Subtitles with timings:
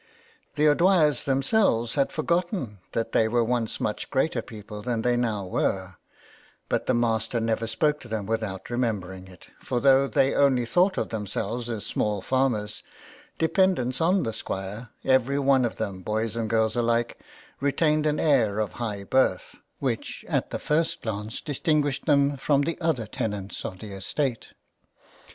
[0.55, 5.45] The O'Dwyers themselves had forgotten that they were once much greater people than they now
[5.45, 5.97] were,
[6.69, 10.97] but the master never spoke to them without remembering it, for though they only thought
[10.97, 12.81] of themselves as small farmers,
[13.37, 17.19] dependents on the squire, everyone of them, boys and girls alike,
[17.59, 22.81] retained an air of higu birth, which at the first glance distinguished them from the
[22.81, 24.53] other tenants of the estate.